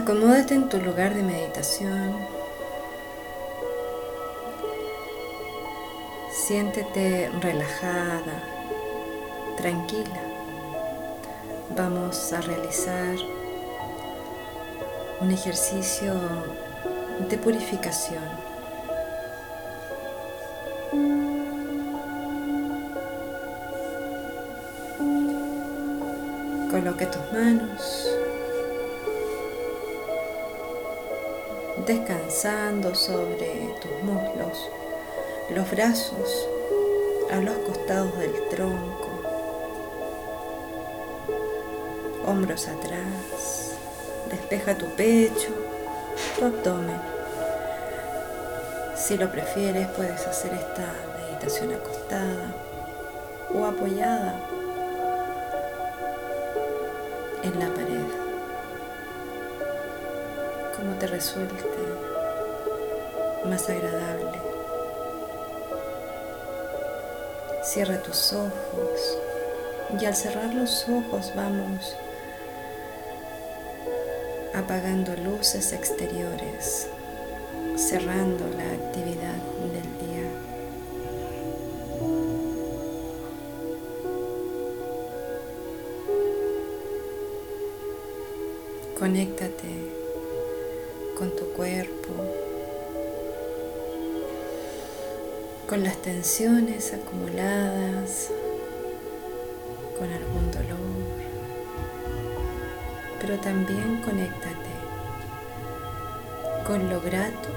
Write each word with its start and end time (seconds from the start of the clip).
Acomódate 0.00 0.54
en 0.54 0.68
tu 0.68 0.78
lugar 0.78 1.12
de 1.12 1.24
meditación. 1.24 2.14
Siéntete 6.30 7.28
relajada, 7.40 8.36
tranquila. 9.56 10.22
Vamos 11.76 12.32
a 12.32 12.40
realizar 12.42 13.16
un 15.20 15.32
ejercicio 15.32 16.14
de 17.28 17.36
purificación. 17.36 18.47
Descansando 31.88 32.94
sobre 32.94 33.74
tus 33.80 34.02
muslos, 34.02 34.70
los 35.48 35.70
brazos 35.70 36.46
a 37.32 37.36
los 37.36 37.56
costados 37.66 38.18
del 38.18 38.48
tronco, 38.50 39.08
hombros 42.26 42.68
atrás, 42.68 43.72
despeja 44.28 44.76
tu 44.76 44.84
pecho, 44.96 45.48
tu 46.38 46.44
abdomen. 46.44 47.00
Si 48.94 49.16
lo 49.16 49.32
prefieres 49.32 49.88
puedes 49.96 50.26
hacer 50.26 50.52
esta 50.52 50.92
meditación 51.22 51.72
acostada 51.72 52.54
o 53.54 53.64
apoyada 53.64 54.38
en 57.42 57.58
la 57.58 57.68
pared, 57.72 57.87
resulte 61.10 61.64
más 63.44 63.68
agradable. 63.68 64.38
Cierra 67.62 68.02
tus 68.02 68.32
ojos 68.32 69.18
y 70.00 70.04
al 70.04 70.14
cerrar 70.14 70.54
los 70.54 70.86
ojos 70.88 71.32
vamos 71.34 71.96
apagando 74.54 75.14
luces 75.16 75.72
exteriores, 75.72 76.88
cerrando 77.76 78.46
la 78.48 78.72
actividad 78.72 79.36
del 79.72 79.82
día. 79.98 80.28
Conéctate 88.98 89.97
con 91.18 91.34
tu 91.34 91.46
cuerpo, 91.46 92.14
con 95.68 95.82
las 95.82 95.96
tensiones 95.96 96.94
acumuladas, 96.94 98.30
con 99.98 100.08
algún 100.12 100.50
dolor, 100.52 100.78
pero 103.20 103.36
también 103.38 104.00
conéctate 104.04 104.54
con 106.64 106.88
lo 106.88 107.00
grato 107.00 107.48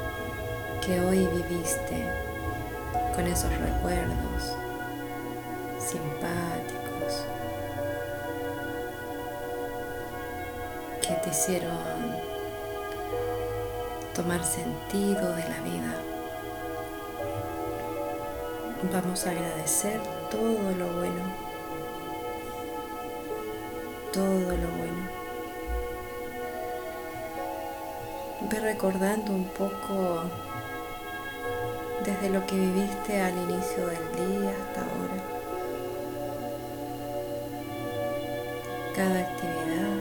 que 0.83 0.99
hoy 0.99 1.27
viviste, 1.27 2.03
con 3.13 3.27
esos 3.27 3.51
recuerdos 3.51 4.55
simpáticos 5.79 7.25
que 11.01 11.13
te 11.13 11.29
hicieron 11.29 12.30
tomar 14.21 14.43
sentido 14.43 15.35
de 15.35 15.43
la 15.49 15.61
vida. 15.61 15.95
Vamos 18.93 19.25
a 19.25 19.31
agradecer 19.31 19.99
todo 20.29 20.71
lo 20.77 20.87
bueno, 20.93 21.23
todo 24.13 24.51
lo 24.57 24.67
bueno. 24.77 25.09
Ve 28.41 28.59
recordando 28.59 29.31
un 29.31 29.45
poco 29.45 30.23
desde 32.05 32.29
lo 32.29 32.45
que 32.45 32.55
viviste 32.57 33.21
al 33.21 33.33
inicio 33.33 33.87
del 33.87 34.11
día 34.11 34.51
hasta 34.51 34.81
ahora. 34.81 35.23
Cada 38.95 39.19
actividad 39.19 39.97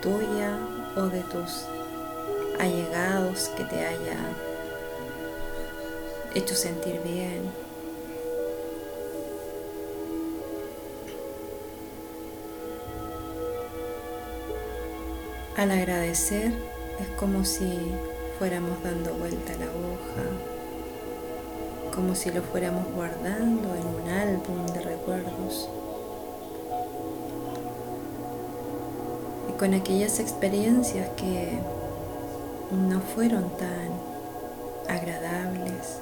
tuya 0.00 0.58
o 0.96 1.06
de 1.06 1.20
tus 1.22 1.66
allegados 2.62 3.48
que 3.56 3.64
te 3.64 3.84
haya 3.84 4.16
hecho 6.32 6.54
sentir 6.54 7.00
bien. 7.02 7.50
Al 15.56 15.72
agradecer 15.72 16.52
es 17.00 17.08
como 17.18 17.44
si 17.44 17.78
fuéramos 18.38 18.80
dando 18.84 19.12
vuelta 19.14 19.52
a 19.54 19.56
la 19.56 19.66
hoja, 19.66 20.24
como 21.92 22.14
si 22.14 22.30
lo 22.30 22.42
fuéramos 22.42 22.86
guardando 22.94 23.74
en 23.74 23.86
un 23.86 24.08
álbum 24.08 24.66
de 24.66 24.80
recuerdos. 24.82 25.68
Y 29.50 29.52
con 29.58 29.74
aquellas 29.74 30.20
experiencias 30.20 31.08
que 31.16 31.58
no 32.72 33.00
fueron 33.00 33.50
tan 33.56 33.90
agradables. 34.88 35.98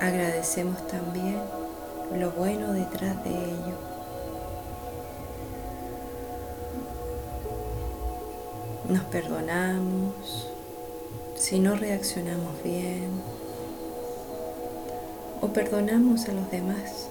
Agradecemos 0.00 0.86
también 0.86 1.40
lo 2.16 2.30
bueno 2.30 2.72
detrás 2.72 3.22
de 3.24 3.30
ello. 3.30 3.76
Nos 8.88 9.04
perdonamos 9.04 10.48
si 11.34 11.58
no 11.58 11.74
reaccionamos 11.74 12.62
bien 12.62 13.10
o 15.40 15.48
perdonamos 15.48 16.28
a 16.28 16.32
los 16.32 16.50
demás 16.50 17.08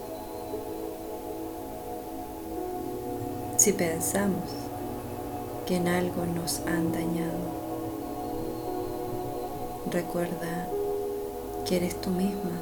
si 3.56 3.72
pensamos 3.74 4.69
que 5.70 5.76
en 5.76 5.86
algo 5.86 6.26
nos 6.26 6.58
han 6.66 6.90
dañado. 6.90 7.38
Recuerda 9.88 10.68
que 11.64 11.76
eres 11.76 12.00
tú 12.00 12.10
misma 12.10 12.58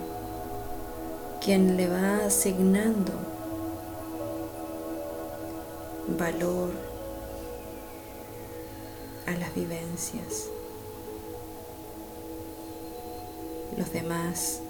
quien 1.42 1.78
le 1.78 1.88
va 1.88 2.26
asignando 2.26 3.12
valor 6.18 6.72
a 9.26 9.30
las 9.38 9.54
vivencias. 9.54 10.50
Los 13.78 13.90
demás 13.90 14.60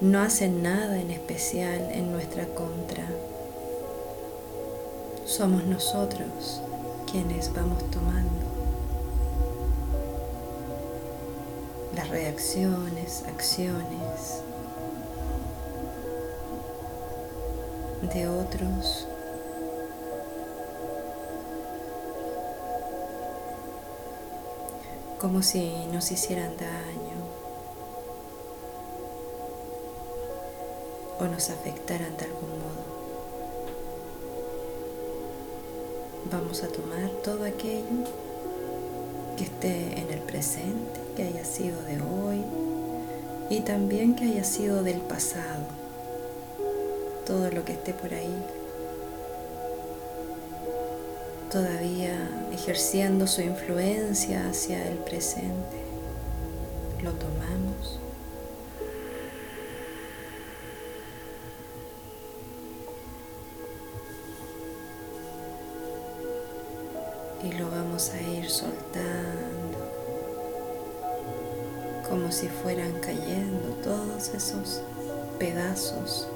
no 0.00 0.20
hacen 0.20 0.64
nada 0.64 1.00
en 1.00 1.12
especial 1.12 1.88
en 1.92 2.10
nuestra 2.10 2.46
contra. 2.46 3.06
Somos 5.32 5.64
nosotros 5.64 6.60
quienes 7.10 7.54
vamos 7.54 7.90
tomando 7.90 8.42
las 11.96 12.10
reacciones, 12.10 13.24
acciones 13.26 14.42
de 18.12 18.28
otros 18.28 19.08
como 25.18 25.40
si 25.40 25.72
nos 25.94 26.12
hicieran 26.12 26.54
daño 26.58 27.16
o 31.18 31.24
nos 31.24 31.48
afectaran 31.48 32.18
de 32.18 32.24
algún 32.26 32.50
modo. 32.50 32.71
Vamos 36.32 36.62
a 36.62 36.68
tomar 36.68 37.10
todo 37.22 37.44
aquello 37.44 38.06
que 39.36 39.44
esté 39.44 40.00
en 40.00 40.10
el 40.10 40.20
presente, 40.20 40.98
que 41.14 41.24
haya 41.24 41.44
sido 41.44 41.82
de 41.82 42.00
hoy 42.00 42.42
y 43.50 43.60
también 43.60 44.14
que 44.14 44.24
haya 44.24 44.42
sido 44.42 44.82
del 44.82 45.02
pasado. 45.02 45.66
Todo 47.26 47.50
lo 47.50 47.66
que 47.66 47.72
esté 47.72 47.92
por 47.92 48.14
ahí 48.14 48.34
todavía 51.52 52.16
ejerciendo 52.50 53.26
su 53.26 53.42
influencia 53.42 54.48
hacia 54.48 54.88
el 54.88 54.96
presente. 54.96 55.81
A 68.10 68.20
ir 68.20 68.50
soltando 68.50 69.78
como 72.08 72.30
si 72.32 72.48
fueran 72.48 72.92
cayendo 73.00 73.74
todos 73.82 74.28
esos 74.34 74.82
pedazos 75.38 76.28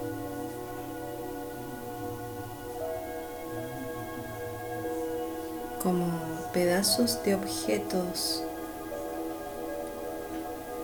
como 5.83 6.07
pedazos 6.53 7.23
de 7.23 7.37
objetos 7.37 8.43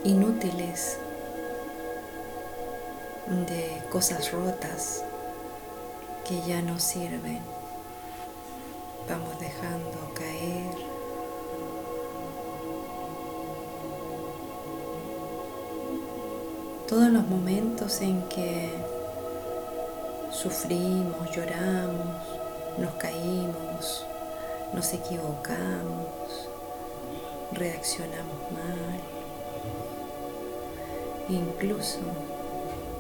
inútiles, 0.05 0.97
de 3.49 3.83
cosas 3.91 4.31
rotas 4.31 5.03
que 6.25 6.41
ya 6.47 6.63
no 6.63 6.79
sirven. 6.79 7.62
Vamos 9.09 9.39
dejando 9.41 10.15
caer. 10.15 10.93
Todos 16.89 17.11
los 17.11 17.27
momentos 17.27 18.01
en 18.01 18.23
que 18.29 18.71
sufrimos, 20.31 21.31
lloramos, 21.35 22.17
nos 22.79 22.95
caímos, 22.95 24.07
nos 24.73 24.93
equivocamos, 24.93 26.49
reaccionamos 27.53 28.53
mal, 28.53 29.01
incluso 31.29 31.99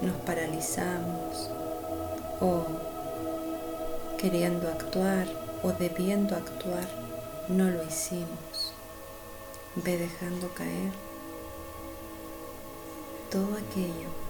nos 0.00 0.16
paralizamos 0.26 1.50
o 2.40 2.64
queriendo 4.18 4.68
actuar 4.68 5.26
o 5.62 5.72
debiendo 5.72 6.36
actuar, 6.36 6.88
no 7.48 7.70
lo 7.70 7.82
hicimos. 7.84 8.72
Ve 9.76 9.96
dejando 9.98 10.52
caer 10.54 10.92
todo 13.30 13.56
aquello 13.56 14.22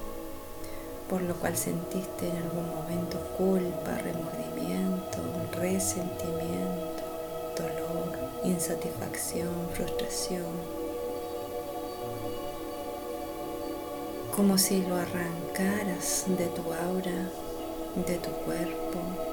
por 1.13 1.21
lo 1.21 1.35
cual 1.35 1.55
sentiste 1.55 2.27
en 2.27 2.39
algún 2.39 2.71
momento 2.71 3.19
culpa, 3.37 3.99
remordimiento, 3.99 5.19
resentimiento, 5.53 7.03
dolor, 7.55 8.19
insatisfacción, 8.45 9.51
frustración. 9.75 10.47
Como 14.35 14.57
si 14.57 14.81
lo 14.87 14.97
arrancaras 14.97 16.25
de 16.29 16.47
tu 16.47 16.63
aura, 16.73 17.29
de 18.07 18.17
tu 18.17 18.31
cuerpo, 18.47 19.32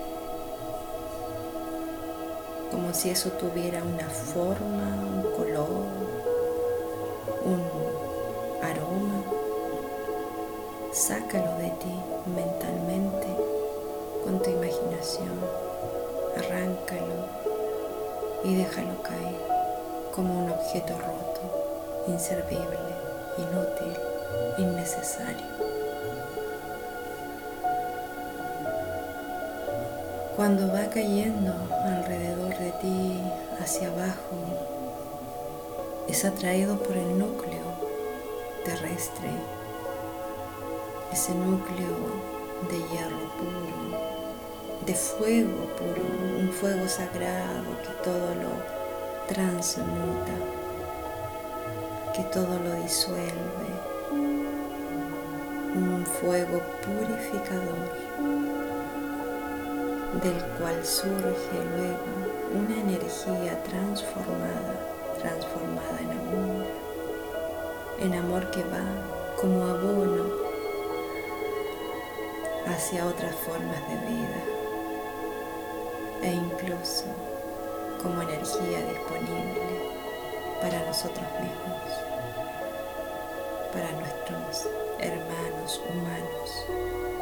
como 2.79 2.93
si 2.93 3.09
eso 3.09 3.29
tuviera 3.31 3.83
una 3.83 4.09
forma, 4.09 4.87
un 5.13 5.31
color, 5.35 5.83
un 7.43 7.61
aroma. 8.63 9.21
Sácalo 10.93 11.57
de 11.57 11.71
ti 11.71 11.93
mentalmente 12.33 13.27
con 14.23 14.41
tu 14.41 14.49
imaginación. 14.49 15.41
Arráncalo 16.37 17.27
y 18.45 18.55
déjalo 18.55 19.01
caer 19.03 19.35
como 20.15 20.45
un 20.45 20.51
objeto 20.51 20.93
roto, 20.99 22.05
inservible, 22.07 22.79
inútil, 23.37 23.93
innecesario. 24.57 25.68
Cuando 30.39 30.71
va 30.71 30.89
cayendo 30.89 31.51
alrededor 31.83 32.57
de 32.57 32.71
ti 32.81 33.19
hacia 33.61 33.89
abajo, 33.89 34.37
es 36.07 36.23
atraído 36.23 36.77
por 36.81 36.95
el 36.95 37.19
núcleo 37.19 37.65
terrestre, 38.63 39.31
ese 41.11 41.35
núcleo 41.35 41.93
de 42.71 42.77
hierro 42.77 43.29
puro, 43.35 43.99
de 44.85 44.95
fuego 44.95 45.65
puro, 45.75 46.05
un 46.39 46.49
fuego 46.53 46.87
sagrado 46.87 47.77
que 47.83 48.01
todo 48.01 48.33
lo 48.35 49.27
transmuta, 49.27 50.35
que 52.15 52.23
todo 52.31 52.57
lo 52.59 52.81
disuelve, 52.81 53.67
un 55.75 56.05
fuego 56.05 56.61
purificador 56.85 58.58
del 60.13 60.41
cual 60.57 60.83
surge 60.83 61.55
luego 61.77 62.03
una 62.51 62.75
energía 62.81 63.61
transformada, 63.63 64.75
transformada 65.19 65.99
en 66.01 66.11
amor, 66.11 66.65
en 67.99 68.13
amor 68.15 68.51
que 68.51 68.63
va 68.63 68.83
como 69.39 69.65
abono 69.65 70.25
hacia 72.65 73.05
otras 73.05 73.35
formas 73.35 73.79
de 73.87 73.95
vida 74.07 74.41
e 76.23 76.31
incluso 76.33 77.05
como 78.01 78.21
energía 78.23 78.79
disponible 78.89 79.91
para 80.59 80.85
nosotros 80.85 81.25
mismos, 81.39 81.83
para 83.71 83.91
nuestros 83.91 84.67
hermanos 84.99 85.81
humanos. 85.87 87.18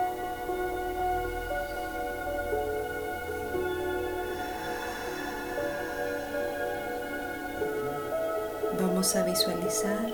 A 9.15 9.23
visualizar 9.23 10.05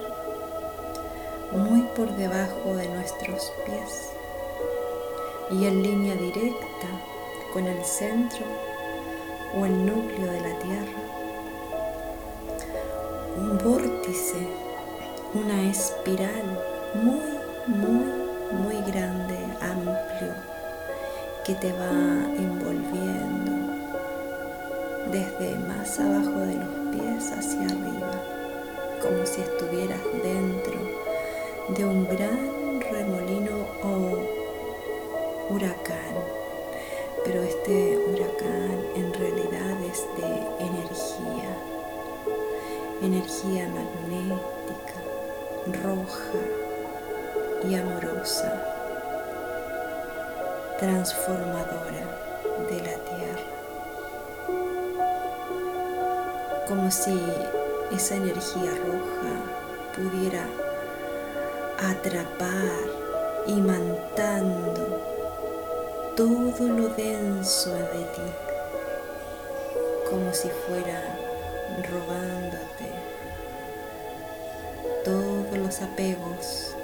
muy 1.51 1.81
por 1.95 2.15
debajo 2.15 2.75
de 2.75 2.87
nuestros 2.89 3.51
pies 3.65 4.11
y 5.49 5.65
en 5.65 5.81
línea 5.81 6.13
directa 6.13 6.87
con 7.51 7.65
el 7.65 7.83
centro 7.83 8.45
o 9.57 9.65
el 9.65 9.85
núcleo 9.87 10.31
de 10.31 10.41
la 10.41 10.59
Tierra, 10.59 11.01
un 13.35 13.57
vórtice, 13.57 14.47
una 15.33 15.71
espiral 15.71 16.59
muy, 16.93 17.39
muy, 17.65 18.05
muy 18.51 18.91
grande, 18.91 19.39
amplio, 19.59 20.35
que 21.43 21.55
te 21.55 21.71
va 21.71 21.89
envolviendo 22.37 23.73
desde 25.11 25.55
más 25.67 25.99
abajo 25.99 26.39
de 26.41 26.55
los 26.55 26.95
pies 26.95 27.31
hacia 27.31 27.65
arriba 27.65 28.22
como 29.03 29.25
si 29.25 29.41
estuvieras 29.41 29.99
dentro 30.23 30.79
de 31.67 31.83
un 31.83 32.07
gran 32.07 32.79
remolino 32.79 33.67
o 33.83 35.53
huracán. 35.53 36.15
Pero 37.25 37.43
este 37.43 37.97
huracán 37.97 38.79
en 38.95 39.13
realidad 39.13 39.75
es 39.91 40.05
de 40.17 40.27
energía, 40.65 41.51
energía 43.01 43.67
magnética, 43.67 44.99
roja 45.83 46.39
y 47.69 47.75
amorosa, 47.75 48.63
transformadora 50.79 52.05
de 52.69 52.77
la 52.77 52.97
tierra. 53.03 53.51
Como 56.67 56.89
si 56.89 57.11
esa 57.93 58.15
energía 58.15 58.71
roja 58.71 59.33
pudiera 59.95 60.43
atrapar, 61.77 62.89
imantando 63.45 65.01
todo 66.15 66.67
lo 66.67 66.89
denso 66.89 67.71
de 67.73 68.03
ti, 68.15 68.31
como 70.09 70.33
si 70.33 70.49
fuera 70.65 71.01
robándote 71.91 72.89
todos 75.03 75.57
los 75.57 75.81
apegos, 75.81 76.75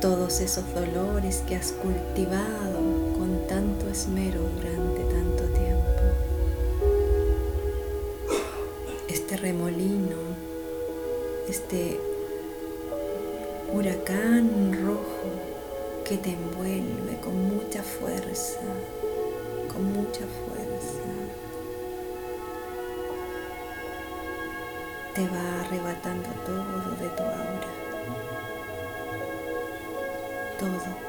todos 0.00 0.40
esos 0.40 0.64
dolores 0.72 1.42
que 1.46 1.56
has 1.56 1.72
cultivado 1.72 2.78
con 3.18 3.46
tanto 3.46 3.88
esmero 3.90 4.40
durante 4.56 5.02
tanto 5.02 5.17
remolino, 9.36 10.16
este 11.48 12.00
huracán 13.72 14.72
rojo 14.84 15.28
que 16.04 16.16
te 16.16 16.30
envuelve 16.30 17.18
con 17.22 17.34
mucha 17.54 17.82
fuerza, 17.82 18.60
con 19.72 19.92
mucha 19.92 20.20
fuerza. 20.20 21.02
Te 25.14 25.22
va 25.28 25.60
arrebatando 25.60 26.28
todo 26.46 26.90
de 27.00 27.08
tu 27.16 27.22
aura. 27.22 27.68
Todo. 30.58 31.08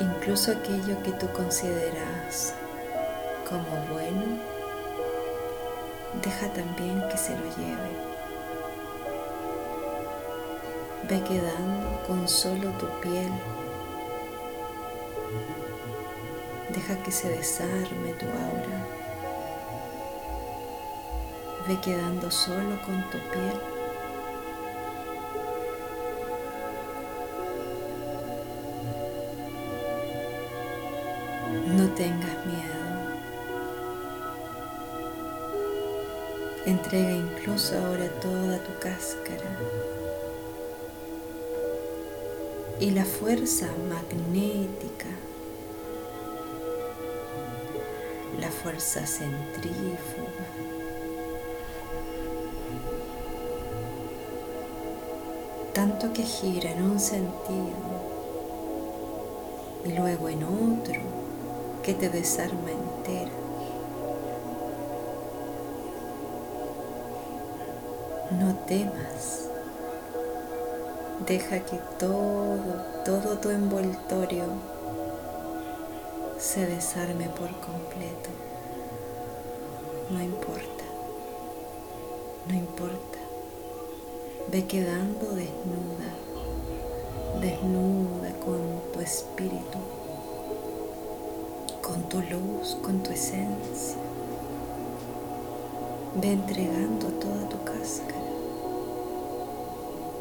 incluso 0.00 0.52
aquello 0.52 1.02
que 1.02 1.12
tú 1.12 1.28
consideras 1.32 2.54
como 3.54 3.76
bueno, 3.92 4.40
deja 6.24 6.48
también 6.52 7.00
que 7.08 7.16
se 7.16 7.36
lo 7.36 7.44
lleve. 7.56 7.90
Ve 11.08 11.22
quedando 11.22 12.02
con 12.04 12.26
solo 12.26 12.70
tu 12.80 12.86
piel. 13.00 13.30
Deja 16.70 17.00
que 17.04 17.12
se 17.12 17.28
desarme 17.28 18.12
tu 18.18 18.26
aura. 18.26 18.80
Ve 21.68 21.78
quedando 21.80 22.30
solo 22.32 22.76
con 22.84 23.02
tu 23.10 23.18
piel. 23.30 23.60
No 31.76 31.88
tengas 31.94 32.33
Entrega 36.94 37.16
incluso 37.16 37.76
ahora 37.76 38.08
toda 38.20 38.56
tu 38.62 38.78
cáscara 38.78 39.58
y 42.78 42.92
la 42.92 43.04
fuerza 43.04 43.66
magnética, 43.88 45.06
la 48.40 48.48
fuerza 48.48 49.04
centrífuga. 49.04 50.46
Tanto 55.72 56.12
que 56.12 56.22
gira 56.22 56.70
en 56.70 56.82
un 56.84 57.00
sentido 57.00 57.74
y 59.84 59.98
luego 59.98 60.28
en 60.28 60.44
otro 60.44 61.00
que 61.82 61.94
te 61.94 62.08
desarma 62.08 62.70
entera. 62.70 63.43
No 68.38 68.52
temas. 68.66 69.48
Deja 71.24 71.60
que 71.60 71.78
todo, 72.00 72.82
todo 73.04 73.38
tu 73.38 73.50
envoltorio 73.50 74.44
se 76.36 76.66
desarme 76.66 77.28
por 77.28 77.48
completo. 77.60 78.30
No 80.10 80.20
importa. 80.20 80.84
No 82.48 82.54
importa. 82.54 83.18
Ve 84.48 84.66
quedando 84.66 85.26
desnuda, 85.36 86.10
desnuda 87.40 88.30
con 88.44 88.92
tu 88.92 89.00
espíritu, 89.00 89.78
con 91.82 92.02
tu 92.08 92.20
luz, 92.22 92.76
con 92.82 93.00
tu 93.00 93.12
esencia. 93.12 93.98
Ve 96.16 96.32
entregando 96.32 97.06
toda 97.06 97.48
tu 97.48 97.62
cáscara 97.64 98.23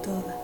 toda, 0.03 0.42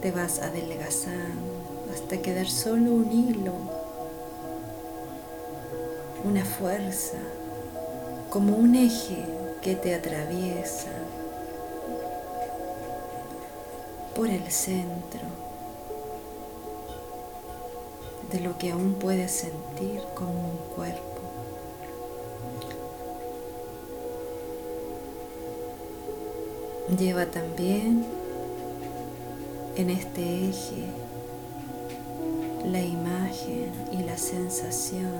te 0.00 0.10
vas 0.10 0.40
adelgazando 0.40 1.56
hasta 1.92 2.18
quedar 2.18 2.48
solo 2.48 2.92
un 2.92 3.10
hilo, 3.10 3.52
una 6.24 6.44
fuerza, 6.44 7.18
como 8.30 8.56
un 8.56 8.74
eje 8.74 9.24
que 9.62 9.74
te 9.74 9.94
atraviesa 9.94 10.90
por 14.14 14.28
el 14.28 14.50
centro 14.50 15.20
de 18.32 18.40
lo 18.40 18.58
que 18.58 18.72
aún 18.72 18.94
puedes 18.94 19.30
sentir 19.30 20.02
como 20.14 20.32
un 20.32 20.56
cuerpo. 20.74 21.02
Lleva 26.98 27.26
también 27.26 28.15
en 29.76 29.90
este 29.90 30.48
eje 30.48 30.86
la 32.64 32.80
imagen 32.80 33.70
y 33.92 34.02
la 34.04 34.16
sensación 34.16 35.12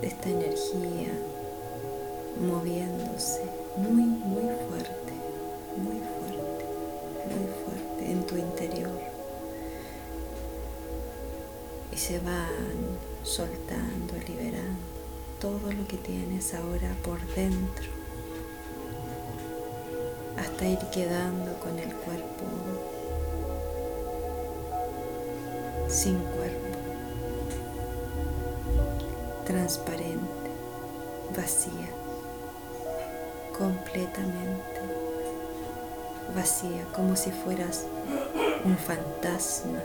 de 0.00 0.08
esta 0.08 0.28
energía 0.28 1.12
moviéndose 2.40 3.42
muy, 3.76 4.02
muy 4.02 4.52
fuerte, 4.68 5.12
muy 5.76 6.00
fuerte, 6.00 6.64
muy 7.30 7.46
fuerte 7.64 8.10
en 8.10 8.26
tu 8.26 8.36
interior. 8.36 9.00
Y 11.92 11.96
se 11.96 12.18
van 12.18 12.98
soltando, 13.22 14.14
liberando 14.26 14.80
todo 15.40 15.72
lo 15.72 15.86
que 15.86 15.98
tienes 15.98 16.52
ahora 16.52 16.96
por 17.04 17.20
dentro, 17.36 17.86
hasta 20.36 20.66
ir 20.66 20.78
quedando 20.92 21.54
con 21.60 21.78
el 21.78 21.94
cuerpo 21.94 22.97
sin 25.98 26.16
cuerpo, 26.16 26.78
transparente, 29.44 30.50
vacía, 31.36 31.88
completamente 33.58 34.80
vacía, 36.36 36.84
como 36.94 37.16
si 37.16 37.32
fueras 37.32 37.84
un 38.64 38.76
fantasma. 38.76 39.80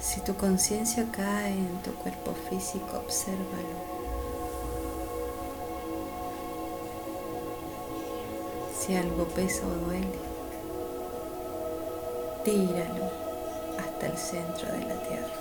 Si 0.00 0.22
tu 0.22 0.34
conciencia 0.36 1.06
cae 1.12 1.52
en 1.52 1.82
tu 1.82 1.92
cuerpo 1.96 2.32
físico, 2.48 2.96
obsérvalo. 2.96 4.01
Si 8.84 8.96
algo 8.96 9.26
pesa 9.26 9.64
o 9.64 9.86
duele, 9.86 10.18
tíralo 12.44 13.04
hasta 13.78 14.06
el 14.08 14.18
centro 14.18 14.72
de 14.72 14.80
la 14.86 14.96
tierra. 15.04 15.36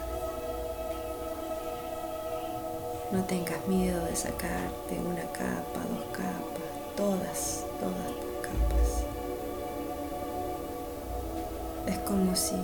No 3.11 3.23
tengas 3.23 3.67
miedo 3.67 4.05
de 4.05 4.15
sacarte 4.15 4.99
una 4.99 5.23
capa, 5.33 5.81
dos 5.89 6.05
capas, 6.11 6.61
todas, 6.95 7.65
todas 7.79 8.11
tus 8.21 8.47
capas. 8.47 9.05
Es 11.87 11.97
como 12.07 12.35
si 12.35 12.57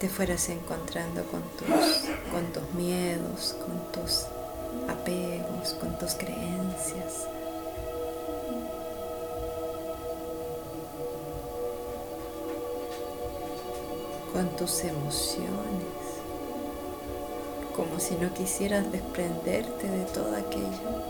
te 0.00 0.08
fueras 0.08 0.48
encontrando 0.48 1.22
con 1.24 1.42
tus, 1.42 2.08
con 2.32 2.46
tus 2.54 2.72
miedos, 2.72 3.54
con 3.60 3.92
tus 3.92 4.24
apegos, 4.88 5.74
con 5.78 5.96
tus 5.98 6.14
creencias. 6.14 7.28
con 14.32 14.48
tus 14.50 14.84
emociones, 14.84 15.50
como 17.74 17.98
si 17.98 18.14
no 18.14 18.32
quisieras 18.32 18.90
desprenderte 18.92 19.88
de 19.88 20.04
todo 20.04 20.36
aquello. 20.36 21.02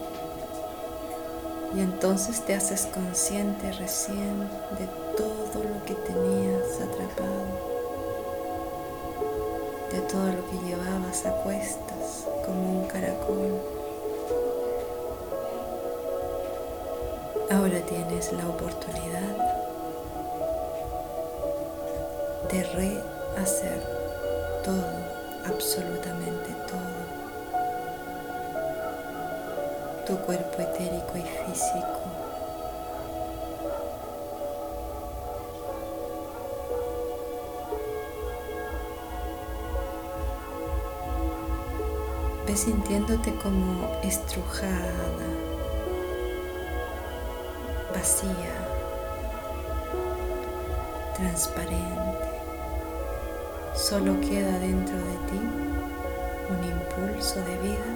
Y 1.76 1.80
entonces 1.80 2.42
te 2.46 2.54
haces 2.54 2.86
consciente 2.86 3.72
recién 3.72 4.40
de 4.40 4.86
todo 5.18 5.62
lo 5.62 5.84
que 5.84 5.94
tenías 5.94 6.80
atrapado 6.80 7.79
de 9.90 10.00
todo 10.02 10.26
lo 10.26 10.48
que 10.48 10.66
llevabas 10.66 11.26
a 11.26 11.32
cuestas 11.42 12.26
como 12.46 12.80
un 12.80 12.86
caracol. 12.86 13.60
Ahora 17.50 17.80
tienes 17.80 18.32
la 18.32 18.48
oportunidad 18.48 19.36
de 22.50 22.62
rehacer 22.62 23.82
todo 24.64 25.00
absolutamente 25.46 26.50
todo. 26.68 27.00
Tu 30.06 30.16
cuerpo 30.24 30.62
etérico 30.62 31.16
y 31.16 31.22
físico. 31.22 32.09
Sintiéndote 42.56 43.32
como 43.36 43.88
estrujada, 44.02 45.26
vacía, 47.94 48.54
transparente. 51.16 52.28
Solo 53.74 54.20
queda 54.20 54.58
dentro 54.58 54.96
de 54.96 55.16
ti 55.30 55.40
un 56.50 56.64
impulso 56.64 57.36
de 57.36 57.56
vida, 57.58 57.90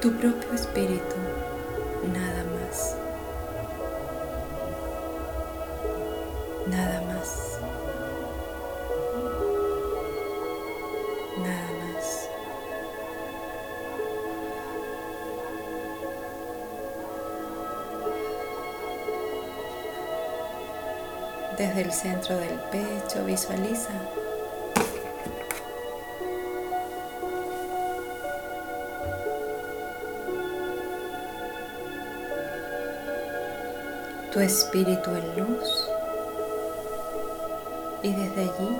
tu 0.00 0.12
propio 0.12 0.52
espíritu, 0.54 1.16
nada 2.12 2.44
más. 2.44 2.96
Nada 6.68 7.00
más. 7.00 7.01
Desde 21.62 21.82
el 21.82 21.92
centro 21.92 22.36
del 22.38 22.58
pecho 22.72 23.24
visualiza. 23.24 23.92
Tu 34.32 34.40
espíritu 34.40 35.10
en 35.14 35.36
luz. 35.38 35.88
Y 38.02 38.12
desde 38.12 38.40
allí 38.42 38.76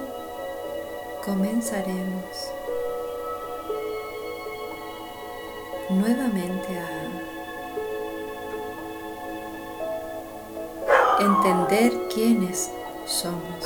comenzaremos 1.25 2.51
nuevamente 5.89 6.81
a 6.81 7.32
entender 11.23 11.93
quiénes 12.12 12.71
somos. 13.07 13.64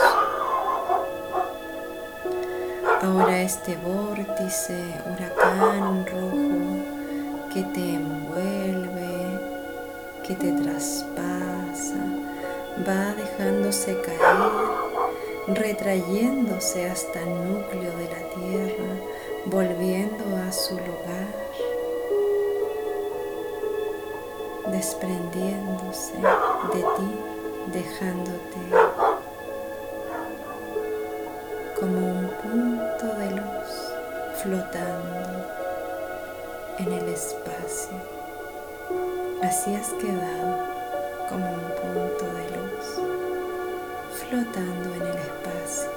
Ahora 3.02 3.40
este 3.42 3.76
vórtice, 3.76 4.78
huracán 5.06 6.06
rojo 6.06 7.52
que 7.52 7.62
te 7.62 7.94
envuelve, 7.94 9.40
que 10.26 10.34
te 10.34 10.52
traspasa, 10.52 12.02
va 12.86 13.14
dejándose 13.14 14.00
caer, 14.02 15.56
retrayéndose 15.56 16.90
hasta 16.90 17.20
el 17.20 17.28
núcleo 17.28 17.96
de 17.96 18.04
la 18.04 18.22
tierra, 18.34 18.92
volviendo 19.46 20.24
a 20.46 20.52
su 20.52 20.74
lugar, 20.74 21.26
desprendiéndose 24.72 26.14
de 26.14 26.80
ti, 26.80 27.35
dejándote 27.72 28.56
como 31.78 31.98
un 31.98 32.28
punto 32.42 33.06
de 33.18 33.30
luz 33.30 33.92
flotando 34.42 35.46
en 36.78 36.92
el 36.92 37.08
espacio. 37.08 37.96
Así 39.42 39.74
has 39.74 39.88
quedado 39.94 40.58
como 41.28 41.44
un 41.44 41.60
punto 41.82 42.24
de 42.34 42.44
luz 42.56 42.86
flotando 44.28 44.94
en 44.94 45.02
el 45.02 45.16
espacio. 45.16 45.90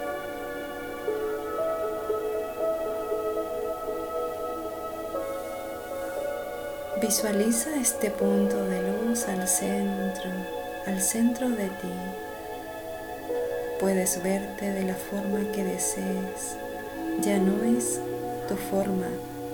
Visualiza 7.01 7.75
este 7.77 8.11
punto 8.11 8.61
de 8.65 8.81
luz 8.81 9.27
al 9.29 9.47
centro, 9.47 10.58
al 10.85 11.01
centro 11.01 11.49
de 11.49 11.65
ti. 11.65 11.93
Puedes 13.79 14.21
verte 14.23 14.71
de 14.71 14.83
la 14.83 14.95
forma 14.95 15.39
que 15.51 15.63
desees. 15.63 16.55
Ya 17.21 17.37
no 17.37 17.63
es 17.63 17.99
tu 18.47 18.55
forma 18.55 19.07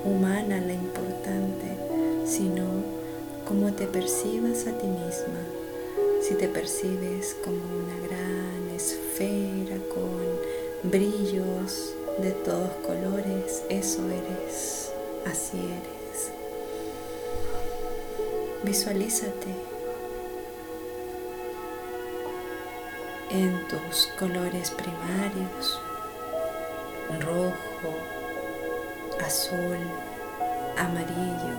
humana 0.04 0.62
la 0.62 0.74
importante, 0.74 1.78
sino 2.26 2.64
cómo 3.48 3.74
te 3.74 3.88
percibas 3.88 4.68
a 4.68 4.78
ti 4.78 4.88
misma. 4.88 5.42
Si 6.22 6.36
te 6.36 6.48
percibes 6.48 7.36
como 7.44 7.58
una 7.58 8.08
gran 8.08 8.76
esfera 8.76 9.78
con 9.94 10.90
brillos 10.90 11.94
de 12.20 12.32
todos 12.32 12.72
colores, 12.86 13.64
eso 13.70 14.02
eres, 14.10 14.92
así 15.26 15.58
eres. 15.58 16.32
Visualízate 18.64 19.75
en 23.30 23.68
tus 23.68 24.08
colores 24.20 24.72
primarios, 24.72 25.80
rojo, 27.22 27.96
azul, 29.26 29.78
amarillo, 30.78 31.58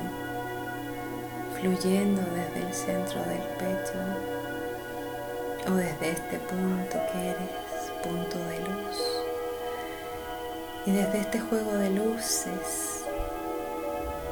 fluyendo 1.59 2.23
desde 2.23 2.67
el 2.67 2.75
centro 2.75 3.21
del 3.25 3.43
pecho 3.59 3.99
o 5.69 5.75
desde 5.75 6.11
este 6.11 6.39
punto 6.39 6.99
que 7.13 7.29
eres, 7.31 7.93
punto 8.03 8.39
de 8.39 8.61
luz. 8.61 8.97
Y 10.87 10.93
desde 10.93 11.21
este 11.21 11.41
juego 11.41 11.73
de 11.73 11.91
luces 11.91 13.03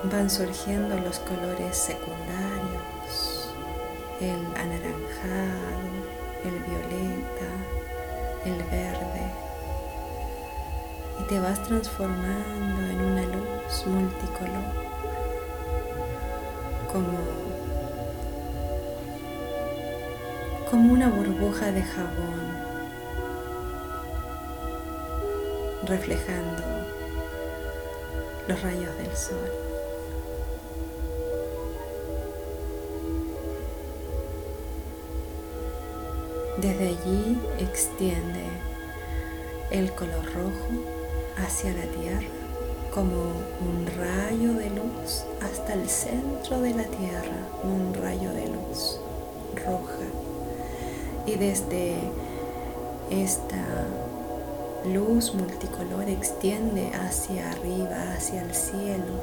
van 0.04 0.30
surgiendo 0.30 0.96
los 1.00 1.18
colores 1.20 1.76
secundarios, 1.76 3.50
el 4.20 4.46
anaranjado, 4.56 5.93
el 6.44 6.58
violeta, 6.60 7.48
el 8.44 8.62
verde, 8.64 9.32
y 11.20 11.24
te 11.24 11.40
vas 11.40 11.62
transformando 11.62 12.82
en 12.82 13.00
una 13.00 13.22
luz 13.22 13.86
multicolor, 13.86 14.64
como, 16.92 17.18
como 20.70 20.92
una 20.92 21.08
burbuja 21.08 21.72
de 21.72 21.82
jabón, 21.82 22.64
reflejando 25.86 26.62
los 28.48 28.62
rayos 28.62 28.96
del 28.98 29.16
sol. 29.16 29.73
Desde 36.64 36.88
allí 36.88 37.38
extiende 37.58 38.46
el 39.70 39.92
color 39.92 40.24
rojo 40.32 40.70
hacia 41.36 41.74
la 41.74 41.82
tierra 41.82 42.26
como 42.90 43.12
un 43.12 43.86
rayo 43.98 44.54
de 44.54 44.70
luz 44.70 45.24
hasta 45.42 45.74
el 45.74 45.86
centro 45.86 46.62
de 46.62 46.70
la 46.70 46.84
tierra, 46.84 47.36
un 47.64 47.92
rayo 47.92 48.32
de 48.32 48.46
luz 48.46 48.98
roja. 49.62 50.06
Y 51.26 51.34
desde 51.34 51.96
esta 53.10 53.62
luz 54.86 55.34
multicolor 55.34 56.08
extiende 56.08 56.90
hacia 56.94 57.50
arriba, 57.50 58.14
hacia 58.16 58.42
el 58.42 58.54
cielo, 58.54 59.20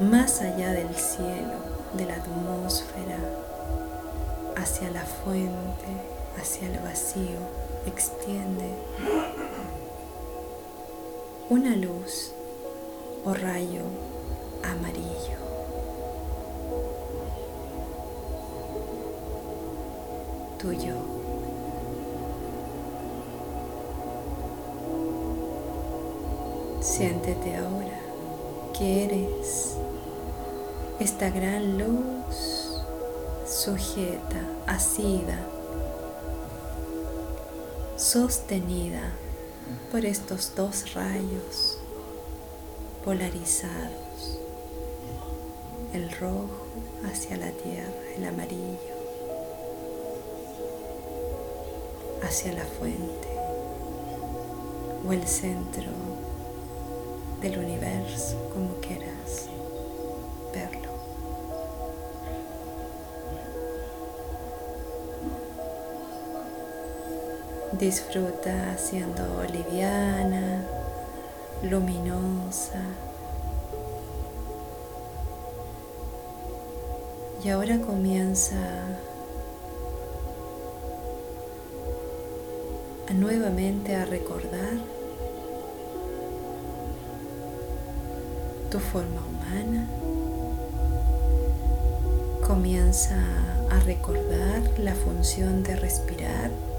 más 0.00 0.40
allá 0.40 0.72
del 0.72 0.94
cielo, 0.94 1.58
de 1.92 2.06
la 2.06 2.14
atmósfera, 2.14 3.18
hacia 4.60 4.90
la 4.90 5.04
fuente, 5.04 5.88
hacia 6.38 6.68
el 6.68 6.78
vacío, 6.80 7.38
extiende 7.86 8.74
una 11.48 11.74
luz 11.76 12.32
o 13.24 13.32
rayo 13.32 13.82
amarillo. 14.62 15.38
Tuyo. 20.58 20.94
Siéntete 26.80 27.56
ahora 27.56 27.98
que 28.78 29.04
eres 29.04 29.76
esta 30.98 31.30
gran 31.30 31.78
luz 31.78 32.49
sujeta, 33.60 34.40
asida, 34.66 35.38
sostenida 37.94 39.12
por 39.90 40.06
estos 40.06 40.54
dos 40.56 40.94
rayos 40.94 41.78
polarizados, 43.04 44.38
el 45.92 46.10
rojo 46.12 46.48
hacia 47.04 47.36
la 47.36 47.50
tierra, 47.50 47.92
el 48.16 48.24
amarillo 48.24 48.96
hacia 52.22 52.54
la 52.54 52.64
fuente 52.64 53.28
o 55.06 55.12
el 55.12 55.26
centro 55.26 55.90
del 57.42 57.58
universo, 57.58 58.38
como 58.54 58.76
quieras 58.80 59.09
Disfruta 67.80 68.76
siendo 68.76 69.42
liviana, 69.50 70.62
luminosa. 71.62 72.82
Y 77.42 77.48
ahora 77.48 77.80
comienza 77.80 78.58
nuevamente 83.14 83.96
a 83.96 84.04
recordar 84.04 84.76
tu 88.70 88.78
forma 88.78 89.22
humana. 89.26 89.88
Comienza 92.46 93.16
a 93.70 93.80
recordar 93.80 94.78
la 94.78 94.94
función 94.94 95.62
de 95.62 95.76
respirar. 95.76 96.69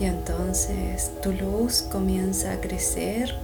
Y 0.00 0.06
entonces 0.06 1.12
tu 1.22 1.30
luz 1.30 1.82
comienza 1.82 2.52
a 2.52 2.60
crecer. 2.60 3.34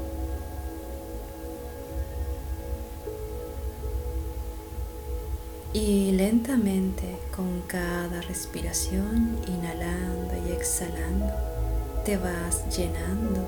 Y 5.75 6.13
lentamente 6.13 7.19
con 7.37 7.61
cada 7.67 8.23
respiración, 8.23 9.39
inhalando 9.47 10.33
y 10.49 10.53
exhalando, 10.53 11.31
te 12.07 12.17
vas 12.17 12.75
llenando 12.75 13.47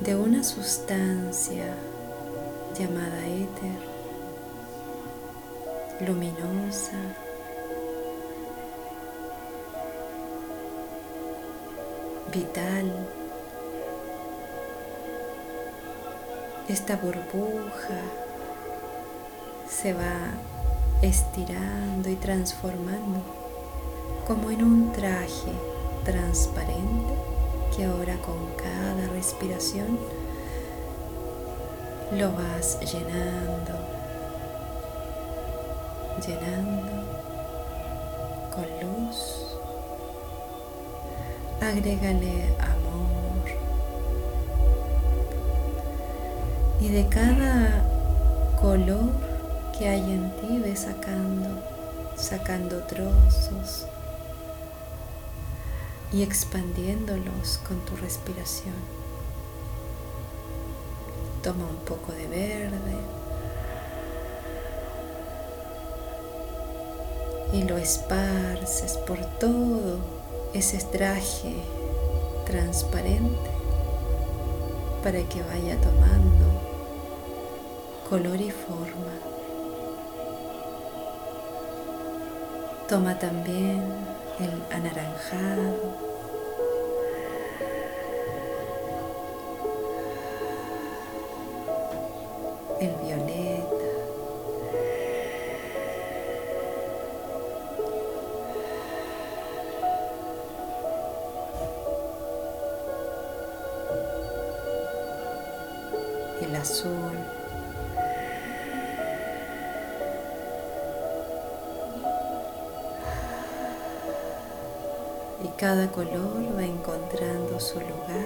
de 0.00 0.16
una 0.16 0.42
sustancia 0.42 1.74
llamada 2.78 3.26
éter, 3.26 3.78
luminosa, 6.08 6.96
vital, 12.32 13.08
esta 16.68 16.96
burbuja 16.96 18.00
se 19.68 19.92
va 19.92 20.32
estirando 21.02 22.08
y 22.08 22.16
transformando 22.16 23.20
como 24.26 24.50
en 24.50 24.62
un 24.62 24.92
traje 24.92 25.52
transparente 26.04 27.14
que 27.76 27.84
ahora 27.84 28.16
con 28.18 28.36
cada 28.56 29.08
respiración 29.12 29.98
lo 32.12 32.32
vas 32.32 32.78
llenando, 32.80 33.72
llenando 36.26 36.90
con 38.54 38.66
luz. 38.80 39.49
Agrégale 41.60 42.56
amor 42.58 43.44
y 46.80 46.88
de 46.88 47.06
cada 47.08 47.84
color 48.58 49.12
que 49.78 49.86
hay 49.86 50.00
en 50.00 50.30
ti 50.36 50.58
ve 50.58 50.74
sacando, 50.74 51.62
sacando 52.16 52.82
trozos 52.84 53.86
y 56.12 56.22
expandiéndolos 56.22 57.58
con 57.68 57.78
tu 57.84 57.94
respiración. 57.96 58.74
Toma 61.42 61.66
un 61.66 61.84
poco 61.84 62.12
de 62.12 62.26
verde 62.26 62.96
y 67.52 67.64
lo 67.64 67.76
esparces 67.76 68.96
por 69.06 69.18
todo 69.38 70.19
ese 70.52 70.78
traje 70.78 71.54
transparente 72.44 73.50
para 75.02 75.22
que 75.22 75.42
vaya 75.42 75.76
tomando 75.80 76.60
color 78.08 78.40
y 78.40 78.50
forma. 78.50 79.14
Toma 82.88 83.18
también 83.18 83.84
el 84.40 84.76
anaranjado. 84.76 86.09
El 106.50 106.56
azul. 106.56 107.40
Cada 115.56 115.92
color 115.92 116.56
va 116.56 116.64
encontrando 116.64 117.60
su 117.60 117.78
lugar, 117.80 118.24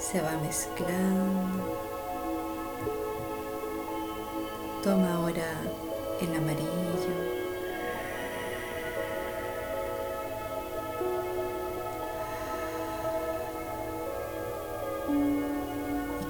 se 0.00 0.22
va 0.22 0.32
mezclando. 0.38 1.78
Toma 4.82 5.16
ahora 5.16 5.44
el 6.22 6.34
amarillo. 6.34 7.23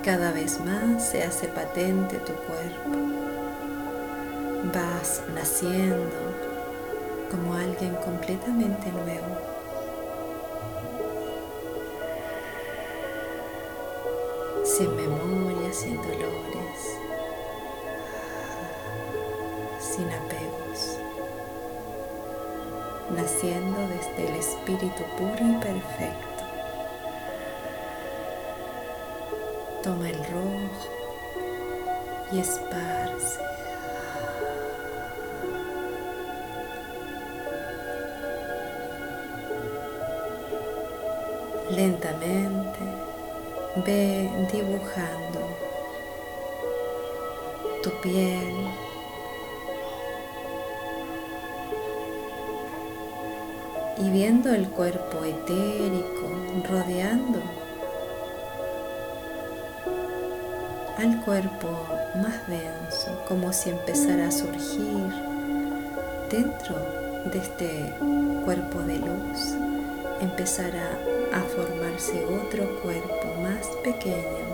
Cada 0.04 0.32
vez 0.32 0.60
más 0.60 1.10
se 1.10 1.22
hace 1.24 1.48
patente 1.48 2.18
tu 2.18 2.34
cuerpo. 2.34 2.90
Vas 4.72 5.22
naciendo 5.34 6.16
como 7.30 7.54
alguien 7.54 7.94
completamente 7.96 8.92
nuevo. 8.92 9.54
sin 14.64 14.96
memoria, 14.96 15.72
sin 15.72 15.96
dolores, 15.98 16.98
sin 19.78 20.08
apegos, 20.08 20.98
naciendo 23.14 23.78
desde 23.86 24.28
el 24.28 24.34
espíritu 24.34 25.04
puro 25.16 25.46
y 25.48 25.54
perfecto. 25.62 26.33
Toma 29.84 30.08
el 30.08 30.16
rojo 30.16 30.88
y 32.32 32.38
esparce. 32.38 33.40
Lentamente 41.70 42.78
Ve 43.84 44.30
dibujando 44.52 45.40
tu 47.82 47.90
piel. 48.00 48.68
Y 53.98 54.10
viendo 54.10 54.50
el 54.54 54.66
cuerpo 54.68 55.24
etérico 55.24 56.28
rodeando 56.70 57.63
al 60.98 61.20
cuerpo 61.22 61.68
más 62.16 62.46
denso, 62.46 63.24
como 63.26 63.52
si 63.52 63.70
empezara 63.70 64.28
a 64.28 64.32
surgir 64.32 65.12
dentro 66.30 66.76
de 67.32 67.38
este 67.38 67.94
cuerpo 68.44 68.78
de 68.80 68.98
luz, 68.98 69.54
empezara 70.20 70.98
a 71.32 71.40
formarse 71.40 72.24
otro 72.24 72.80
cuerpo 72.80 73.26
más 73.42 73.66
pequeño 73.82 74.46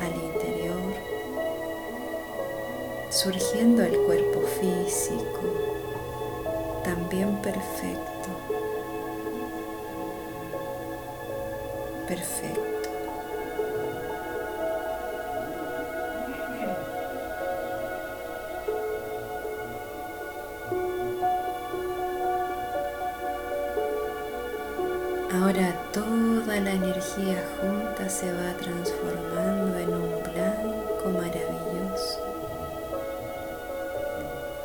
al 0.00 0.14
interior, 0.14 0.94
surgiendo 3.10 3.84
el 3.84 3.96
cuerpo 3.98 4.40
físico, 4.60 5.40
también 6.82 7.36
perfecto. 7.40 8.04
Perfecto. 12.08 12.73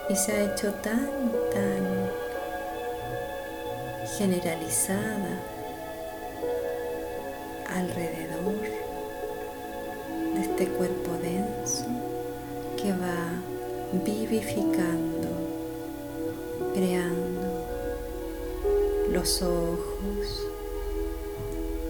Y 0.09 0.15
se 0.15 0.31
ha 0.31 0.51
hecho 0.51 0.73
tan, 0.73 1.07
tan 1.53 2.09
generalizada 4.17 5.39
alrededor 7.67 8.61
de 10.33 10.41
este 10.41 10.67
cuerpo 10.67 11.11
denso 11.21 11.85
que 12.75 12.91
va 12.91 13.29
vivificando, 14.03 15.29
creando 16.73 17.67
los 19.11 19.41
ojos, 19.43 20.47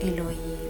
el 0.02 0.20
oído, 0.20 0.69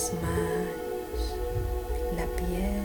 las 0.00 0.14
manos, 0.14 1.34
la 2.16 2.24
piel. 2.36 2.82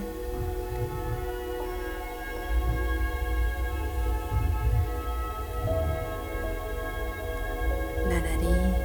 La 8.08 8.20
nariz. 8.20 8.76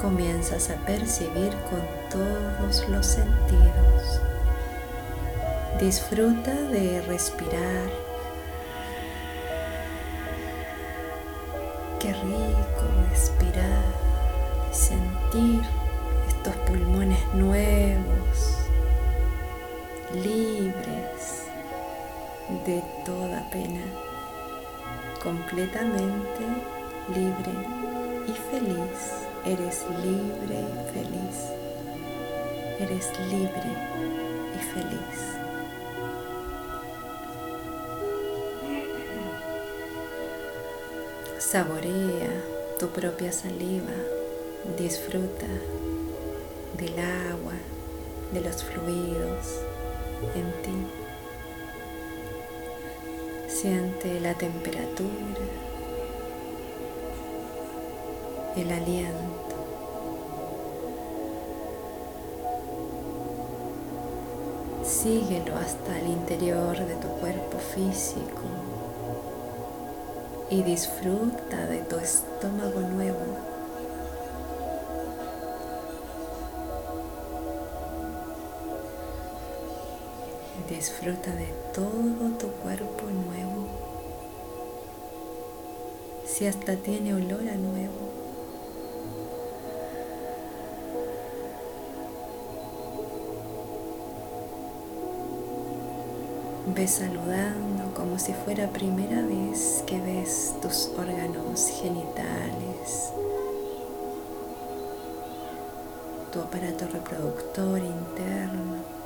Comienzas 0.00 0.70
a 0.70 0.76
percibir 0.86 1.52
con 1.68 1.82
todos 2.08 2.88
los 2.88 3.06
sentidos. 3.06 4.20
Disfruta 5.80 6.54
de 6.54 7.02
respirar. 7.02 8.09
Completamente 25.22 26.44
libre 27.08 27.52
y 28.26 28.32
feliz. 28.50 29.20
Eres 29.44 29.84
libre 30.02 30.60
y 30.60 30.92
feliz. 30.92 31.36
Eres 32.78 33.12
libre 33.30 33.70
y 34.54 34.58
feliz. 34.72 35.40
Saborea 41.38 42.30
tu 42.78 42.88
propia 42.88 43.32
saliva, 43.32 43.92
disfruta 44.78 45.46
del 46.78 46.98
agua, 46.98 47.54
de 48.32 48.40
los 48.40 48.62
fluidos 48.62 49.60
en 50.34 50.62
ti. 50.62 50.99
Siente 53.60 54.18
la 54.20 54.32
temperatura, 54.32 55.10
el 58.56 58.72
aliento. 58.72 59.54
Síguelo 64.82 65.54
hasta 65.56 65.98
el 65.98 66.06
interior 66.06 66.78
de 66.78 66.94
tu 66.94 67.08
cuerpo 67.20 67.58
físico 67.58 68.40
y 70.48 70.62
disfruta 70.62 71.66
de 71.66 71.80
tu 71.80 71.96
estómago 71.96 72.80
nuevo. 72.80 73.49
Disfruta 80.70 81.34
de 81.34 81.48
todo 81.74 82.30
tu 82.38 82.46
cuerpo 82.62 83.02
nuevo. 83.06 83.66
Si 86.24 86.46
hasta 86.46 86.76
tiene 86.76 87.12
olor 87.12 87.40
a 87.40 87.56
nuevo. 87.56 88.08
Ve 96.72 96.86
saludando 96.86 97.92
como 97.92 98.20
si 98.20 98.32
fuera 98.32 98.68
primera 98.68 99.22
vez 99.22 99.82
que 99.88 100.00
ves 100.00 100.54
tus 100.62 100.92
órganos 100.96 101.68
genitales, 101.82 103.12
tu 106.32 106.38
aparato 106.38 106.86
reproductor 106.86 107.80
interno, 107.80 108.99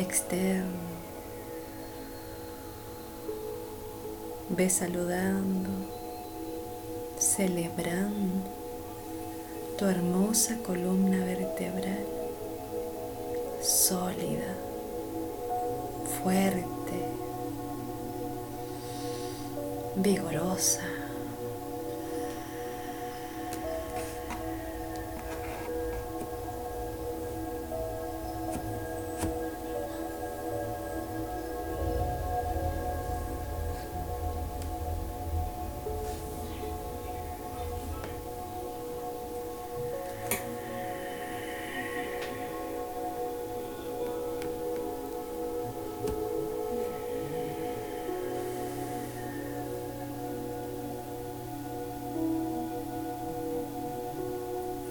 externo. 0.00 0.90
Ve 4.48 4.68
saludando, 4.68 5.70
celebrando 7.18 8.44
tu 9.78 9.86
hermosa 9.86 10.58
columna 10.62 11.24
vertebral 11.24 12.06
sólida, 13.62 14.56
fuerte, 16.22 16.98
vigorosa. 19.96 20.99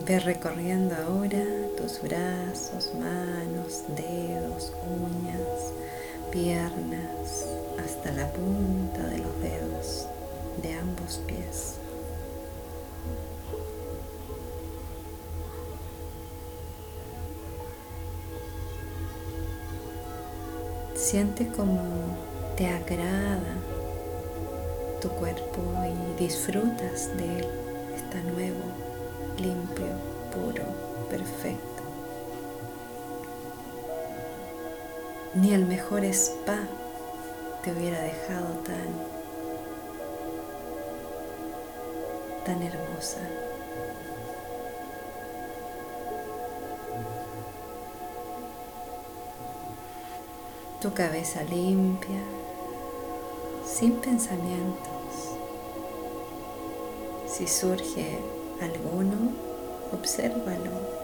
Ve 0.09 0.17
recorriendo 0.17 0.95
ahora 0.95 1.45
tus 1.77 2.01
brazos, 2.01 2.91
manos, 2.95 3.83
dedos, 3.89 4.73
uñas, 4.89 5.71
piernas, 6.31 7.45
hasta 7.77 8.11
la 8.13 8.27
punta 8.33 9.05
de 9.05 9.19
los 9.19 9.39
dedos 9.39 10.07
de 10.63 10.73
ambos 10.73 11.21
pies. 11.27 11.75
Siente 20.95 21.47
como 21.49 21.83
te 22.57 22.65
agrada 22.65 23.37
tu 25.01 25.09
cuerpo 25.09 25.61
y 25.85 26.23
disfrutas 26.23 27.15
de 27.15 27.41
él, 27.41 27.47
está 27.95 28.23
nuevo, 28.23 28.88
limpio, 29.39 29.87
puro, 30.33 30.63
perfecto. 31.09 31.83
Ni 35.35 35.53
el 35.53 35.65
mejor 35.65 36.03
spa 36.05 36.59
te 37.63 37.71
hubiera 37.71 38.01
dejado 38.01 38.47
tan, 38.65 38.89
tan 42.45 42.63
hermosa. 42.63 43.19
Tu 50.81 50.93
cabeza 50.93 51.43
limpia, 51.43 52.21
sin 53.65 53.93
pensamientos. 53.97 54.89
Si 57.27 57.47
surge 57.47 58.38
alguno, 58.61 59.33
obsérvalo. 59.91 60.99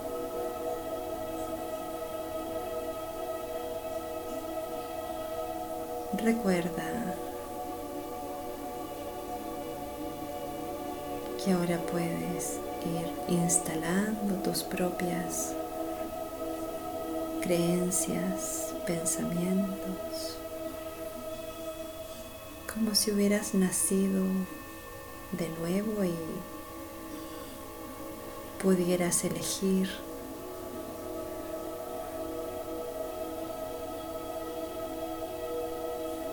Recuerda 6.23 7.15
que 11.43 11.51
ahora 11.51 11.77
puedes 11.91 12.59
ir 12.85 13.11
instalando 13.27 14.35
tus 14.43 14.63
propias 14.63 15.53
creencias, 17.41 18.73
pensamientos, 18.87 20.37
como 22.73 22.95
si 22.95 23.11
hubieras 23.11 23.53
nacido 23.53 24.23
de 25.33 25.49
nuevo 25.59 26.03
y 26.03 26.15
pudieras 28.61 29.23
elegir 29.23 29.89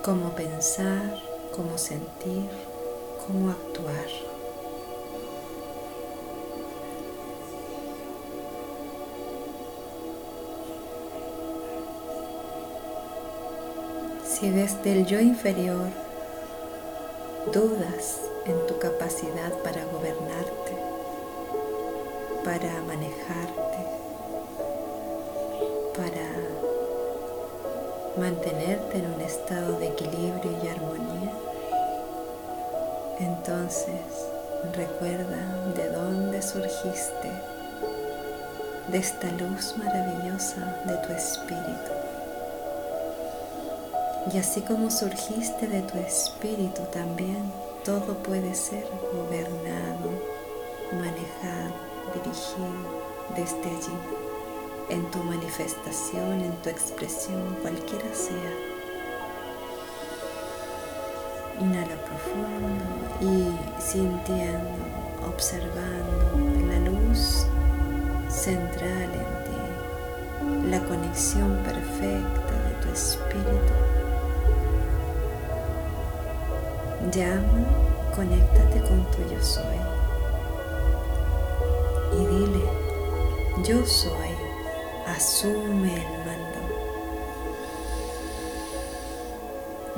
cómo 0.02 0.34
pensar, 0.34 1.22
cómo 1.54 1.78
sentir, 1.78 2.48
cómo 3.26 3.50
actuar. 3.50 4.06
Si 14.26 14.50
desde 14.50 14.92
el 14.92 15.06
yo 15.06 15.20
inferior 15.20 15.88
dudas 17.52 18.20
en 18.46 18.66
tu 18.66 18.78
capacidad 18.80 19.52
para 19.62 19.84
gobernarte, 19.84 20.91
para 22.44 22.72
manejarte, 22.82 23.78
para 25.96 26.28
mantenerte 28.18 28.98
en 28.98 29.14
un 29.14 29.20
estado 29.20 29.78
de 29.78 29.88
equilibrio 29.88 30.50
y 30.62 30.68
armonía, 30.68 31.32
entonces 33.20 34.00
recuerda 34.74 35.72
de 35.76 35.88
dónde 35.90 36.42
surgiste, 36.42 37.30
de 38.88 38.98
esta 38.98 39.28
luz 39.32 39.76
maravillosa 39.76 40.82
de 40.84 40.96
tu 41.06 41.12
espíritu. 41.12 41.92
Y 44.34 44.38
así 44.38 44.62
como 44.62 44.90
surgiste 44.90 45.68
de 45.68 45.82
tu 45.82 45.96
espíritu 45.98 46.82
también, 46.92 47.52
todo 47.84 48.14
puede 48.22 48.54
ser 48.54 48.84
gobernado, 49.12 50.10
manejado, 50.92 51.91
dirigido 52.14 52.68
desde 53.36 53.70
allí, 53.70 53.98
en 54.88 55.10
tu 55.10 55.18
manifestación, 55.24 56.40
en 56.40 56.52
tu 56.62 56.68
expresión, 56.68 57.56
cualquiera 57.62 58.14
sea. 58.14 58.52
Inhala 61.60 61.96
profundo 62.04 62.84
y 63.20 63.80
sintiendo, 63.80 64.70
observando 65.26 66.66
la 66.68 66.78
luz 66.90 67.46
central 68.28 69.10
en 69.12 69.44
ti, 69.44 70.70
la 70.70 70.80
conexión 70.84 71.56
perfecta 71.64 72.52
de 72.68 72.74
tu 72.82 72.88
espíritu 72.92 73.72
Llama, 77.10 77.66
conéctate 78.14 78.80
con 78.80 79.04
tu 79.10 79.18
yo 79.28 79.42
soy. 79.42 79.71
Y 82.12 82.26
dile, 82.26 82.64
yo 83.64 83.86
soy, 83.86 84.36
asume 85.06 85.94
el 85.94 86.12
mando. 86.26 86.62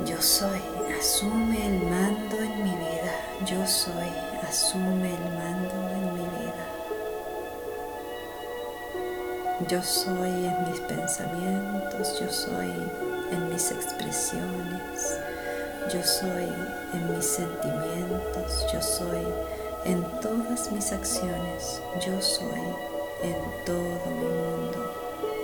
Yo 0.05 0.21
soy, 0.21 0.61
asume 0.97 1.65
el 1.65 1.81
mando 1.83 2.37
en 2.37 2.63
mi 2.63 2.71
vida. 2.71 3.13
Yo 3.45 3.67
soy, 3.67 4.11
asume 4.47 5.13
el 5.13 5.33
mando 5.35 5.89
en 5.89 6.13
mi 6.13 6.21
vida. 6.21 6.65
Yo 9.67 9.81
soy 9.81 10.45
en 10.45 10.69
mis 10.69 10.79
pensamientos, 10.81 12.19
yo 12.19 12.29
soy 12.29 12.71
en 13.31 13.49
mis 13.49 13.71
expresiones, 13.71 15.19
yo 15.91 16.03
soy 16.03 16.49
en 16.93 17.15
mis 17.15 17.25
sentimientos, 17.25 18.65
yo 18.71 18.81
soy 18.81 19.25
en 19.85 20.03
todas 20.19 20.71
mis 20.71 20.91
acciones, 20.91 21.81
yo 22.05 22.19
soy 22.19 22.59
en 23.21 23.35
todo 23.65 24.01
mi 24.09 24.25
mundo, 24.25 24.91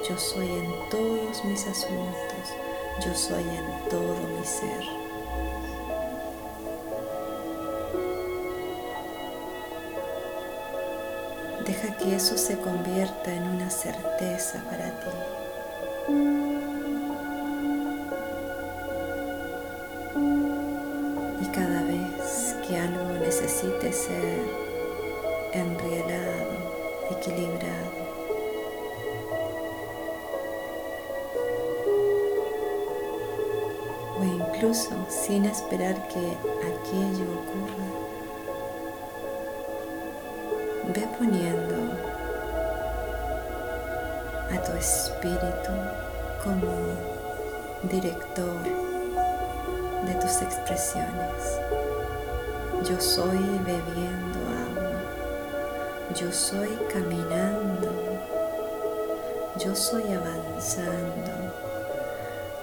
yo 0.10 0.18
soy 0.18 0.48
en 0.48 0.90
todos 0.90 1.46
mis 1.46 1.68
asuntos, 1.68 2.48
yo 3.06 3.14
soy 3.14 3.44
en 3.44 3.90
todo 3.90 4.16
mi 4.16 4.44
ser. 4.44 4.84
Deja 11.66 11.98
que 11.98 12.16
eso 12.16 12.36
se 12.38 12.58
convierta 12.58 13.32
en 13.32 13.44
una 13.44 13.70
certeza 13.70 14.64
para 14.70 14.90
ti. 15.00 16.41
Ser 24.12 24.40
enrielado, 25.54 26.56
equilibrado. 27.12 28.02
O 34.20 34.24
incluso 34.24 34.92
sin 35.10 35.46
esperar 35.46 35.96
que 36.10 36.20
aquello 36.72 37.28
ocurra, 37.40 37.90
ve 40.94 41.08
poniendo 41.18 41.78
a 44.54 44.62
tu 44.62 44.72
espíritu 44.74 45.72
como 46.44 46.72
director 47.84 48.62
de 50.06 50.14
tus 50.16 50.42
expresiones. 50.42 51.91
Yo 52.84 53.00
soy 53.00 53.38
bebiendo 53.64 54.40
agua. 54.40 55.02
Yo 56.16 56.32
soy 56.32 56.70
caminando. 56.92 57.92
Yo 59.64 59.76
soy 59.76 60.04
avanzando. 60.12 61.32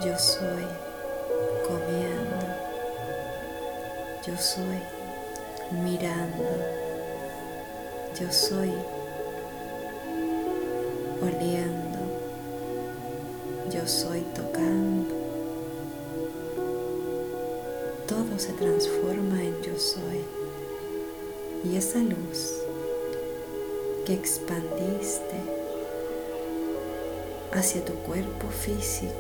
Yo 0.04 0.18
soy 0.18 0.66
comiendo. 1.68 2.37
Yo 4.26 4.37
soy 4.37 4.83
mirando. 5.70 6.48
Yo 8.18 8.33
soy 8.33 8.72
oliendo. 11.22 11.78
Se 18.38 18.53
transforma 18.53 19.42
en 19.42 19.61
yo 19.62 19.79
soy. 19.79 20.24
Y 21.64 21.77
esa 21.77 21.98
luz 21.98 22.55
que 24.07 24.14
expandiste 24.14 25.37
hacia 27.53 27.84
tu 27.84 27.95
cuerpo 27.95 28.49
físico, 28.49 29.12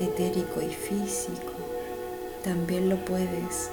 etérico 0.00 0.60
y 0.60 0.70
físico, 0.70 1.52
también 2.42 2.88
lo 2.88 2.96
puedes 3.04 3.70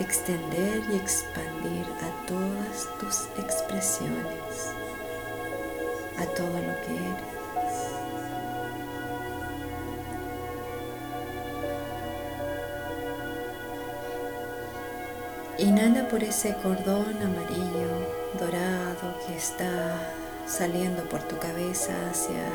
extender 0.00 0.82
y 0.92 0.96
expandir 0.96 1.86
a 2.00 2.26
todas 2.26 2.88
tus 2.98 3.28
expresiones, 3.42 4.72
a 6.18 6.26
todo 6.34 6.48
lo 6.48 6.74
que 6.82 6.96
eres. 6.96 7.39
Inhala 15.60 16.08
por 16.08 16.24
ese 16.24 16.54
cordón 16.54 17.22
amarillo, 17.22 17.90
dorado 18.38 19.14
que 19.26 19.36
está 19.36 19.94
saliendo 20.46 21.06
por 21.10 21.20
tu 21.24 21.38
cabeza 21.38 21.92
hacia 22.10 22.48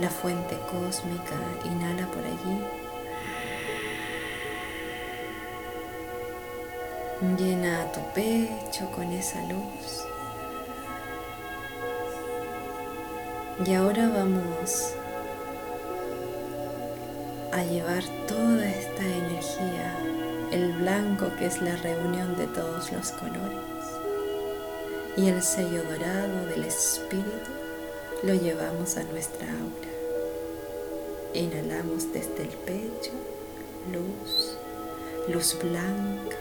la 0.00 0.08
fuente 0.08 0.56
cósmica. 0.70 1.36
Inhala 1.66 2.06
por 2.06 2.24
allí. 2.24 2.64
Llena 7.36 7.92
tu 7.92 8.00
pecho 8.14 8.90
con 8.92 9.12
esa 9.12 9.38
luz. 9.42 10.06
Y 13.66 13.74
ahora 13.74 14.08
vamos 14.08 14.94
a 17.52 17.62
llevar 17.62 18.02
toda 18.26 18.66
esta 18.66 19.02
energía 19.02 19.94
el 20.52 20.72
blanco 20.74 21.26
que 21.38 21.46
es 21.46 21.60
la 21.60 21.76
reunión 21.76 22.36
de 22.36 22.46
todos 22.46 22.92
los 22.92 23.10
colores. 23.12 23.60
Y 25.16 25.28
el 25.28 25.42
sello 25.42 25.82
dorado 25.84 26.46
del 26.46 26.64
espíritu 26.64 27.50
lo 28.22 28.34
llevamos 28.34 28.96
a 28.96 29.02
nuestra 29.04 29.46
aura. 29.46 29.86
Inhalamos 31.34 32.12
desde 32.12 32.42
el 32.42 32.48
pecho 32.48 33.12
luz, 33.92 34.56
luz 35.28 35.56
blanca. 35.62 36.36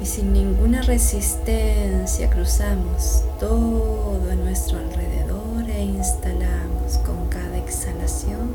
Y 0.00 0.06
sin 0.06 0.32
ninguna 0.32 0.82
resistencia 0.82 2.30
cruzamos 2.30 3.24
todo 3.40 4.30
a 4.30 4.34
nuestro 4.34 4.78
alrededor 4.78 5.68
e 5.68 5.82
instalamos 5.82 6.98
con 7.04 7.28
cada 7.28 7.47
exhalación 7.68 8.54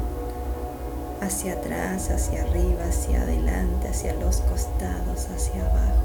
hacia 1.22 1.54
atrás, 1.54 2.10
hacia 2.10 2.42
arriba, 2.44 2.84
hacia 2.90 3.22
adelante, 3.22 3.88
hacia 3.88 4.14
los 4.16 4.38
costados, 4.42 5.28
hacia 5.30 5.62
abajo. 5.62 6.04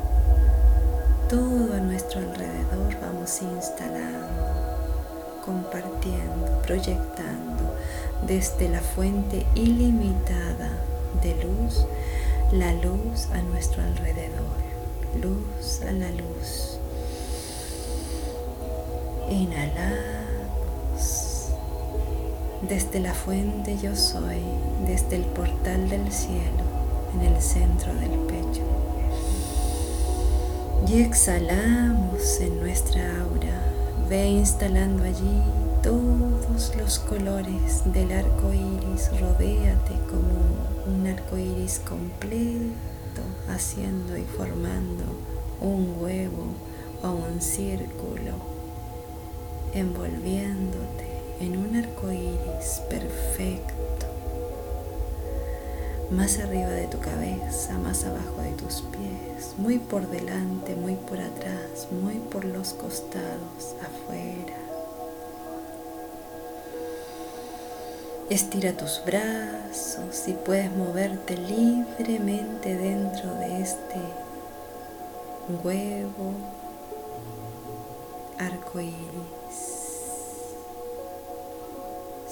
Todo 1.29 1.75
a 1.75 1.81
nuestro 1.81 2.21
alrededor 2.21 3.01
vamos 3.01 3.41
instalando, 3.43 4.45
compartiendo, 5.45 6.63
proyectando 6.63 7.75
desde 8.27 8.69
la 8.69 8.81
fuente 8.81 9.47
ilimitada 9.55 10.71
de 11.23 11.35
luz, 11.45 11.87
la 12.53 12.73
luz 12.75 13.29
a 13.33 13.43
nuestro 13.43 13.83
alrededor, 13.83 14.59
luz 15.21 15.81
a 15.83 15.93
la 15.93 16.11
luz. 16.11 16.79
Inhalamos 19.31 20.18
desde 22.69 23.01
la 23.01 23.15
fuente 23.15 23.79
yo 23.79 23.97
soy, 23.97 24.43
desde 24.87 25.17
el 25.17 25.25
portal 25.25 25.89
del 25.89 26.13
cielo, 26.13 26.65
en 27.15 27.33
el 27.33 27.41
centro 27.41 27.95
del 27.95 28.11
pecho. 28.11 28.63
Y 30.87 31.01
exhalamos 31.01 32.41
en 32.41 32.61
nuestra 32.61 33.23
aura, 33.23 33.63
ve 34.09 34.29
instalando 34.29 35.05
allí 35.05 35.43
todos 35.83 36.75
los 36.77 36.99
colores 36.99 37.83
del 37.87 38.13
arco 38.13 38.53
iris, 38.53 39.11
rodéate 39.19 39.95
como 40.11 40.95
un 40.95 41.07
arco 41.07 41.39
iris 41.39 41.81
completo, 41.89 43.23
haciendo 43.49 44.17
y 44.17 44.25
formando 44.25 45.05
un 45.61 45.97
huevo 46.01 46.53
o 47.03 47.09
un 47.33 47.41
círculo, 47.41 48.35
envolviéndote 49.73 50.88
en 51.41 51.57
un 51.57 51.77
arco 51.77 52.11
iris 52.11 52.83
perfecto, 52.89 54.07
más 56.11 56.39
arriba 56.39 56.71
de 56.71 56.87
tu 56.87 56.99
cabeza, 56.99 57.79
más 57.79 58.05
abajo 58.05 58.43
de 58.43 58.53
tus 58.53 58.83
pies, 58.83 59.55
muy 59.59 59.79
por 59.79 60.09
delante, 60.09 60.75
muy 60.75 60.95
por 60.95 61.21
atrás, 61.21 61.89
muy 61.91 62.15
por 62.15 62.45
los 62.45 62.73
costados, 62.73 63.77
afuera. 63.81 64.57
Estira 68.31 68.77
tus 68.77 69.03
brazos 69.07 70.29
y 70.29 70.33
puedes 70.33 70.71
moverte 70.73 71.37
libremente 71.37 72.77
dentro 72.77 73.35
de 73.37 73.63
este 73.63 74.01
huevo 75.65 76.35
arco 78.39 78.81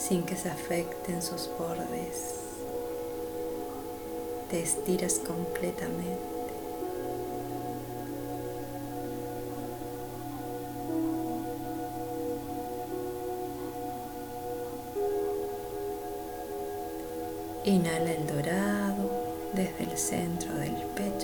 sin 0.06 0.22
que 0.22 0.36
se 0.36 0.48
afecten 0.48 1.20
sus 1.20 1.50
bordes. 1.58 2.34
Te 4.50 4.62
estiras 4.62 5.14
completamente. 5.14 6.36
Inhala 17.64 18.12
el 18.12 18.26
dorado 18.28 19.10
desde 19.54 19.90
el 19.90 19.98
centro 19.98 20.54
del 20.54 20.76
pecho. 20.94 21.15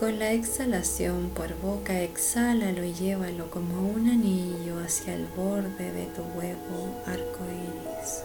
Con 0.00 0.18
la 0.18 0.32
exhalación 0.32 1.28
por 1.28 1.54
boca, 1.60 2.00
exhálalo 2.00 2.82
y 2.84 2.94
llévalo 2.94 3.50
como 3.50 3.86
un 3.86 4.08
anillo 4.08 4.78
hacia 4.82 5.12
el 5.12 5.26
borde 5.26 5.92
de 5.92 6.06
tu 6.06 6.22
huevo 6.22 7.02
arco 7.04 7.44
iris, 7.44 8.22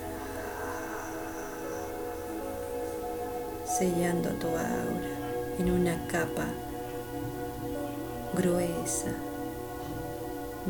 sellando 3.78 4.30
tu 4.36 4.47
aura 4.47 5.59
en 5.59 5.69
una 5.69 6.07
capa 6.07 6.45
gruesa 8.34 9.11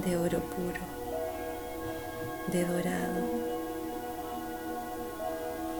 de 0.04 0.18
oro 0.18 0.40
puro, 0.40 0.82
de 2.52 2.66
dorado, 2.66 3.26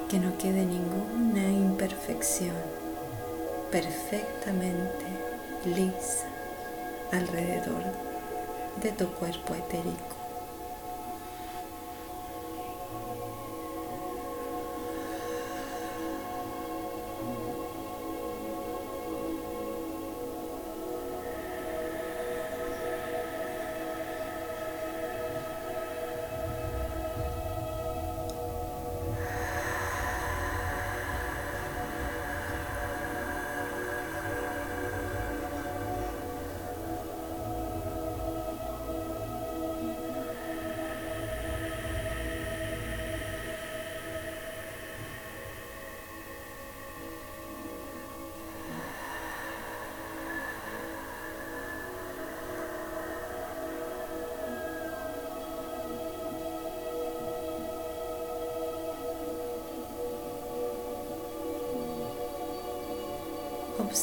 que 0.08 0.20
no 0.20 0.38
quede 0.38 0.68
ninguna 0.68 1.52
imperfección 1.52 2.85
perfectamente 3.72 5.06
lisa 5.66 6.28
alrededor 7.12 7.84
de 8.82 8.92
tu 8.92 9.08
cuerpo 9.14 9.56
etérico. 9.56 10.15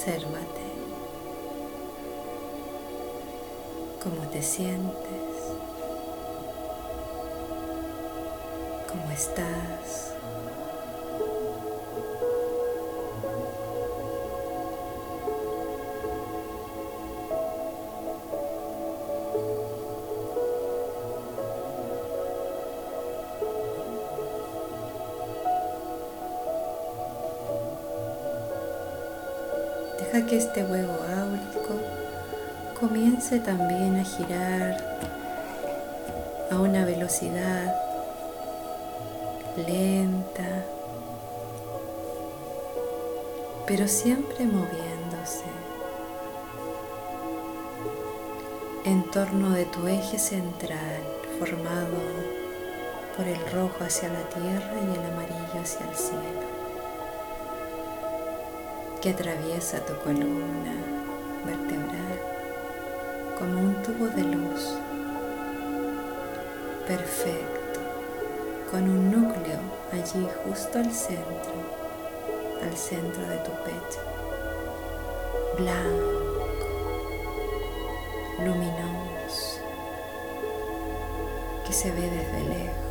Obsérvate 0.05 0.67
cómo 4.03 4.29
te 4.33 4.43
sientes, 4.43 4.99
cómo 8.89 9.11
estás. 9.13 9.72
Que 30.13 30.37
este 30.37 30.63
huevo 30.63 30.93
áurico 30.93 31.81
comience 32.79 33.41
también 33.41 33.99
a 33.99 34.05
girar 34.05 34.77
a 36.51 36.61
una 36.61 36.85
velocidad 36.85 37.75
lenta, 39.57 40.65
pero 43.67 43.89
siempre 43.89 44.45
moviéndose 44.45 45.47
en 48.85 49.11
torno 49.11 49.51
de 49.51 49.65
tu 49.65 49.89
eje 49.89 50.19
central 50.19 51.03
formado 51.39 51.99
por 53.17 53.27
el 53.27 53.41
rojo 53.51 53.83
hacia 53.85 54.09
la 54.09 54.29
tierra 54.29 54.75
y 54.75 54.99
el 54.99 55.13
amarillo 55.13 55.61
hacia 55.61 55.91
el 55.91 55.97
cielo 55.97 56.52
que 59.03 59.11
atraviesa 59.11 59.85
tu 59.85 59.95
columna 60.05 60.75
vertebral 61.45 62.21
como 63.37 63.59
un 63.59 63.83
tubo 63.83 64.07
de 64.07 64.23
luz 64.23 64.79
perfecto, 66.87 67.81
con 68.71 68.83
un 68.85 69.11
núcleo 69.11 69.59
allí 69.93 70.29
justo 70.45 70.79
al 70.79 70.93
centro, 70.93 71.53
al 72.63 72.77
centro 72.77 73.23
de 73.23 73.39
tu 73.39 73.51
pecho, 73.65 74.01
blanco, 75.59 76.47
luminoso, 78.39 79.63
que 81.67 81.73
se 81.73 81.91
ve 81.91 82.03
desde 82.03 82.49
lejos. 82.49 82.82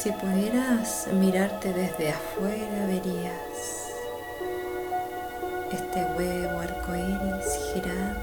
Si 0.00 0.12
pudieras 0.12 1.08
mirarte 1.12 1.72
desde 1.72 2.10
afuera, 2.10 2.86
verías 2.86 3.90
este 5.72 6.04
huevo 6.16 6.60
arcoíris 6.60 7.58
girando 7.74 8.20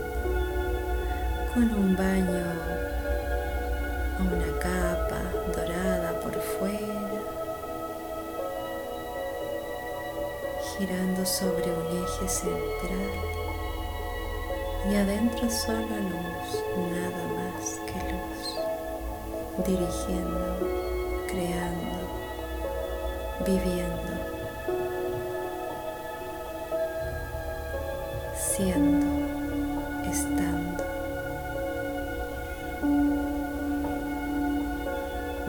con 1.54 1.64
un 1.64 1.94
baño 1.98 2.46
o 4.18 4.24
una 4.24 4.60
capa 4.60 5.20
dorada 5.54 6.18
por 6.22 6.34
fuera, 6.40 7.22
girando 10.78 11.26
sobre 11.26 11.74
un 11.74 12.04
eje 12.06 12.30
central 12.30 13.12
y 14.90 14.96
adentro 14.96 15.50
solo 15.50 15.82
luz, 15.82 16.64
nada 16.94 17.24
más 17.36 17.82
que 17.86 18.00
luz, 18.14 19.68
dirigiendo 19.68 20.85
creando, 21.36 21.98
viviendo, 23.46 24.14
siendo, 28.34 29.06
estando. 30.10 30.84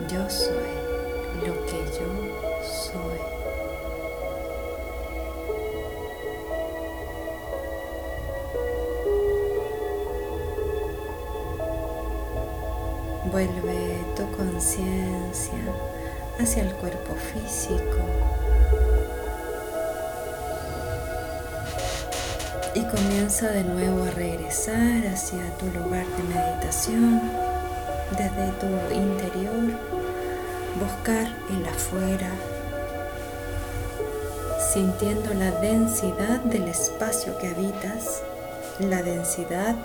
Yo 0.09 0.29
soy 0.29 0.73
lo 1.45 1.65
que 1.65 1.77
yo 1.97 2.09
soy. 2.63 3.36
Vuelve 13.31 14.05
tu 14.15 14.29
conciencia 14.37 15.59
hacia 16.39 16.63
el 16.63 16.73
cuerpo 16.75 17.13
físico. 17.15 17.97
Y 22.73 22.83
comienza 22.83 23.49
de 23.49 23.63
nuevo 23.63 24.03
a 24.03 24.11
regresar 24.11 25.07
hacia 25.13 25.43
tu 25.57 25.65
lugar 25.77 26.05
de 26.05 26.23
meditación 26.23 27.21
desde 28.11 28.51
tu 28.59 28.67
interior, 28.93 29.73
buscar 30.79 31.27
el 31.49 31.65
afuera, 31.65 32.31
sintiendo 34.73 35.33
la 35.33 35.51
densidad 35.59 36.39
del 36.41 36.69
espacio 36.69 37.37
que 37.39 37.47
habitas, 37.47 38.21
la 38.79 39.01
densidad 39.03 39.75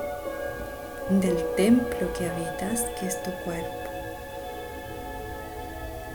del 1.21 1.37
templo 1.57 2.13
que 2.15 2.29
habitas, 2.29 2.83
que 2.99 3.07
es 3.07 3.23
tu 3.23 3.31
cuerpo, 3.45 3.91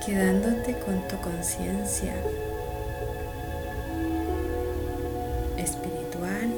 quedándote 0.06 0.78
con 0.80 1.08
tu 1.08 1.18
conciencia 1.18 2.14
espiritual. 5.58 6.52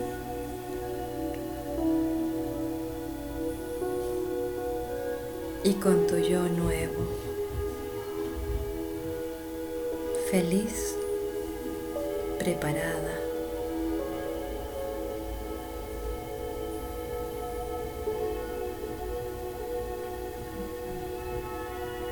Y 5.63 5.73
con 5.73 6.07
tu 6.07 6.17
yo 6.17 6.43
nuevo, 6.43 7.03
feliz, 10.31 10.95
preparada 12.39 13.28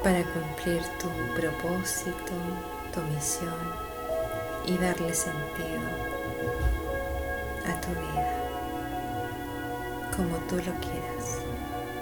para 0.07 0.23
cumplir 0.23 0.81
tu 1.01 1.09
propósito, 1.35 2.31
tu 2.93 3.01
misión 3.13 3.53
y 4.65 4.77
darle 4.77 5.13
sentido 5.13 5.81
a 7.65 7.81
tu 7.81 7.89
vida 7.89 8.33
como 10.15 10.37
tú 10.47 10.55
lo 10.55 10.71
quieras, 10.79 11.39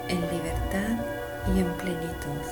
en 0.06 0.20
libertad 0.20 1.04
y 1.52 1.58
en 1.58 1.72
plenitud. 1.78 2.46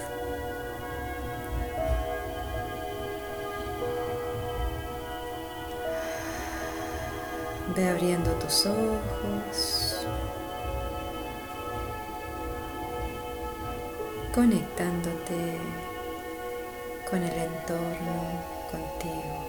Ve 7.77 7.91
abriendo 7.91 8.33
tus 8.41 8.67
ojos. 8.67 10.05
Conectándote 14.35 15.59
con 17.09 17.23
el 17.23 17.33
entorno, 17.33 18.43
contigo. 18.69 19.45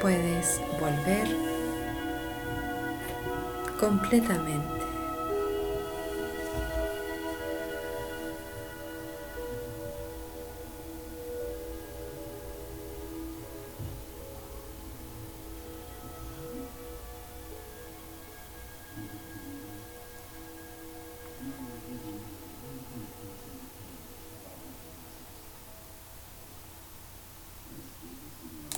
Puedes 0.00 0.60
volver 0.80 1.28
completamente 3.78 4.87